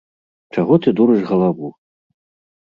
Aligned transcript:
Чаго 0.55 0.73
ты 0.85 0.93
дурыш 1.01 1.21
галаву? 1.29 1.71